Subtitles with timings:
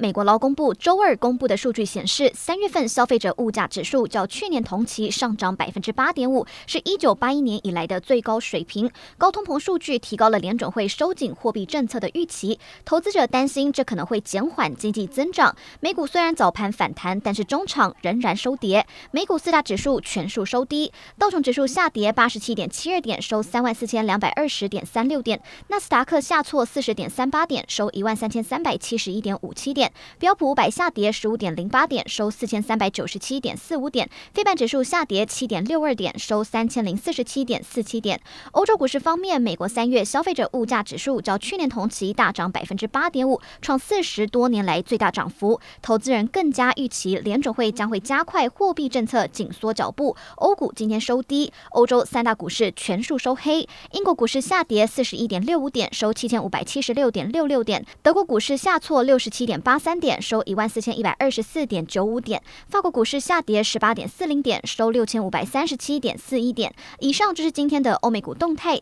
[0.00, 8.90] 美国劳工部周二公布的数据显示，三月份消费者物价指数较去年同期上涨百分之八点五，是一九八一年以来的最高水平。
[9.18, 15.54] 高通膨数据提高了联准会收紧货币政策的预期，投资者担心这可能会减缓经济增长。
[15.80, 18.86] 美股虽然早盘反弹，但是中场仍然收跌。
[19.10, 29.89] 美股四大指数全数收低，道琼指数下跌八十七点七二点，收三万四千两百二十点三六点；纳斯达克下挫四十点三八点，收一万三千三百七十一点五七点。
[30.18, 34.08] 标普五百下跌十五点零八点，收四千三百九十七点四五点。
[34.32, 38.20] 非半指数下跌七点六二点，收三千零四十七点四七点。
[38.52, 45.60] 欧洲股市方面，美国三月消费者物价指数较去年同期大涨百分之八点五，创四十多年来最大涨幅。
[45.82, 50.16] 投资人更加预期联准会将会加快货币政策紧缩脚步。
[50.36, 53.68] 欧股今天收低，欧洲三大股市全数收黑。
[53.92, 57.84] 英国股市下跌四十一点六五点，收七千五百七十六点六六点。
[58.02, 60.20] 德国股市下挫六十七点八三点。
[60.20, 66.74] 收一万四千一百二十四点九五点，法国股市下跌十八点四零点，收六千五百三十七点四一点。
[66.98, 68.78] 以上就是今天的欧美股动态。